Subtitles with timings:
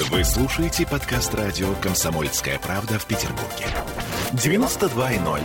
[0.00, 3.66] Вы слушаете подкаст радио «Комсомольская правда» в Петербурге.
[4.30, 5.42] 92.0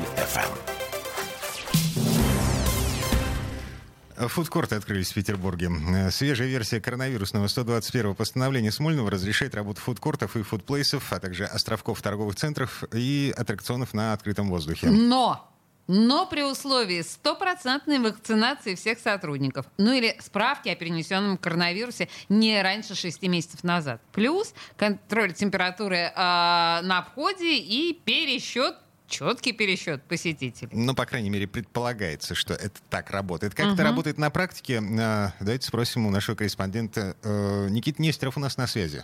[4.15, 4.27] FM.
[4.27, 5.71] Фудкорты открылись в Петербурге.
[5.89, 12.03] Э, Свежая версия коронавирусного 121-го постановления Смольного разрешает работу фудкортов и фудплейсов, а также островков
[12.03, 14.87] торговых центров и аттракционов на открытом воздухе.
[14.87, 15.52] Но!
[15.87, 19.65] Но при условии стопроцентной вакцинации всех сотрудников.
[19.77, 24.01] Ну или справки о перенесенном коронавирусе не раньше 6 месяцев назад.
[24.13, 28.75] Плюс контроль температуры э, на входе и пересчет
[29.07, 30.69] четкий пересчет посетителей.
[30.73, 33.53] Ну, по крайней мере, предполагается, что это так работает.
[33.53, 33.83] Как это Мгм.
[33.83, 34.75] работает на практике?
[34.81, 37.15] Э, Давайте спросим у нашего корреспондента.
[37.23, 39.03] Э, Никита Нестеров у нас на связи.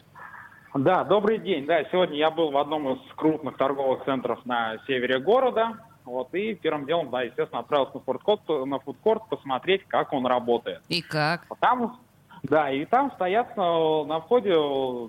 [0.73, 1.65] Да, добрый день.
[1.65, 5.77] Да, сегодня я был в одном из крупных торговых центров на севере города.
[6.05, 10.81] Вот, и первым делом, да, естественно, отправился на фудкорт, на фудкорт посмотреть, как он работает.
[10.89, 11.45] И как?
[11.59, 11.99] Там,
[12.43, 14.51] да, и там стоят э, на входе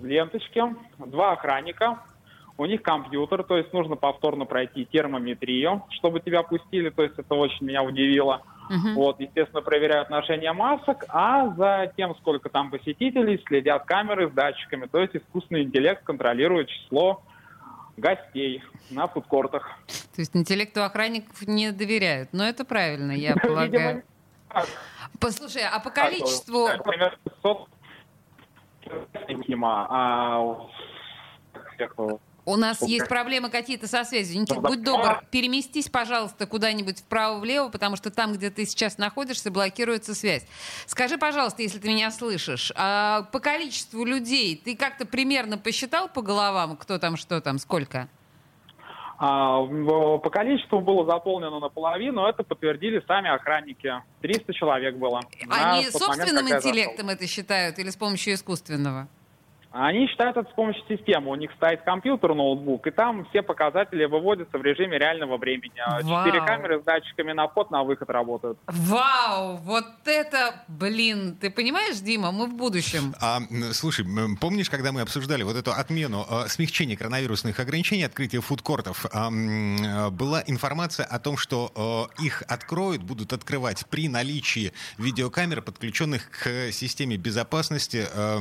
[0.03, 0.63] ленточки,
[0.99, 1.99] два охранника,
[2.57, 7.33] у них компьютер, то есть нужно повторно пройти термометрию, чтобы тебя пустили, то есть это
[7.33, 8.43] очень меня удивило.
[8.69, 8.93] Мгм.
[8.93, 14.85] Вот, естественно, проверяют ношение масок, а за тем, сколько там посетителей, следят камеры с датчиками,
[14.85, 17.23] то есть искусственный интеллект контролирует число
[17.97, 19.77] гостей на фудкортах.
[20.15, 22.29] То есть интеллекту охранников не доверяют.
[22.33, 24.03] Но это правильно, я полагаю.
[25.19, 26.67] Послушай, а по количеству...
[26.67, 27.69] Например, 500
[29.27, 30.67] видимо,
[31.75, 31.93] всех,
[32.45, 34.41] У нас есть проблемы какие-то со связью.
[34.41, 34.67] Никит, Да.
[34.67, 40.45] будь добр, переместись, пожалуйста, куда-нибудь вправо-влево, потому что там, где ты сейчас находишься, блокируется связь.
[40.87, 46.21] Скажи, пожалуйста, если ты меня слышишь, а по количеству людей ты как-то примерно посчитал по
[46.21, 48.09] головам, кто там, что там, сколько?
[49.23, 49.61] А,
[50.17, 54.01] по количеству было заполнено наполовину, это подтвердили сами охранники.
[54.21, 55.21] 300 человек было.
[55.41, 56.57] Они момент, собственным зашел.
[56.71, 59.07] интеллектом это считают или с помощью искусственного?
[59.71, 61.31] Они считают это с помощью системы.
[61.31, 65.79] У них стоит компьютер, ноутбук, и там все показатели выводятся в режиме реального времени.
[65.79, 66.25] А Вау.
[66.25, 68.59] Четыре камеры с датчиками на вход, на выход работают.
[68.67, 73.15] Вау, вот это, блин, ты понимаешь, Дима, мы в будущем.
[73.21, 73.39] А,
[73.71, 74.05] слушай,
[74.41, 80.09] помнишь, когда мы обсуждали вот эту отмену э, смягчения коронавирусных ограничений, открытия фудкортов, а, э,
[80.09, 86.71] была информация о том, что э, их откроют, будут открывать при наличии видеокамер, подключенных к
[86.73, 88.39] системе безопасности, э,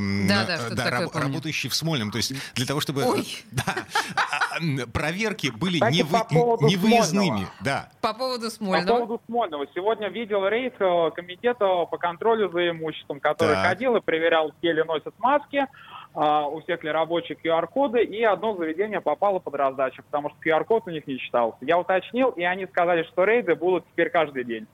[0.58, 1.34] что-то да, такое раб- помню.
[1.34, 2.10] работающей в Смольном.
[2.10, 3.24] То есть для того, чтобы Ой.
[3.52, 3.74] да,
[4.16, 7.46] а, м, проверки были не, по поводу невыездными.
[7.62, 7.88] Да.
[8.00, 8.98] По поводу По Смольного.
[8.98, 9.66] поводу Смольного.
[9.74, 13.66] Сегодня видел рейд э, комитета по контролю за имуществом, который Так.
[13.66, 15.66] ходил и проверял, все ли носят маски,
[16.12, 20.84] а, у всех ли рабочие QR-коды, и одно заведение попало под раздачу, потому что QR-код
[20.86, 21.58] у них не читался.
[21.60, 24.66] Я уточнил, и они сказали, что рейды будут теперь каждый день.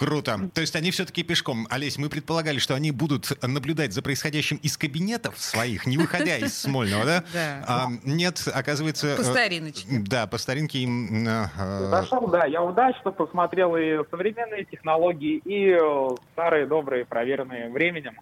[0.00, 0.48] Круто.
[0.54, 1.66] То есть они все-таки пешком.
[1.68, 6.56] Олесь, мы предполагали, что они будут наблюдать за происходящим из кабинетов своих, не выходя из
[6.56, 7.24] Смольного, да?
[7.34, 7.64] Да.
[7.68, 9.14] А, нет, оказывается...
[9.16, 9.86] По э, стариночке.
[9.90, 11.28] Да, по старинке им...
[11.28, 17.68] э, э, Зашел, да, я удачно посмотрел и современные технологии, и э, старые, добрые, проверенные
[17.68, 18.14] временем.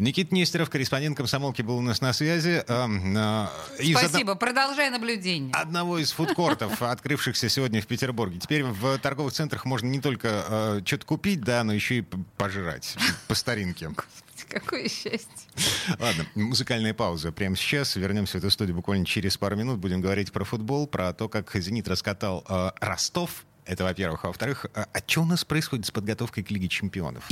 [0.00, 2.64] Никит Нестеров, корреспондент комсомолки, был у нас на связи.
[2.66, 5.52] Э, э, из одно- Спасибо, продолжай наблюдение.
[5.52, 8.38] Одного из фудкортов, открывшихся сегодня в Петербурге.
[8.38, 12.04] Теперь в торговых центрах можно не только что-то купить, да, но еще и
[12.36, 12.96] пожрать
[13.28, 13.90] по старинке.
[14.48, 15.28] Какое счастье.
[15.98, 17.94] Ладно, музыкальная пауза прямо сейчас.
[17.96, 19.78] Вернемся в эту студию буквально через пару минут.
[19.78, 23.44] Будем говорить про футбол, про то, как «Зенит» раскатал э, Ростов.
[23.66, 24.24] Это, во-первых.
[24.24, 27.28] А во-вторых, а, а что у нас происходит с подготовкой к Лиге чемпионов?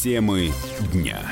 [0.00, 0.52] Темы
[0.92, 1.28] дня.